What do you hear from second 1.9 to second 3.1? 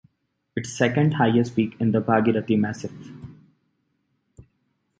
the Bhagirathi Massif.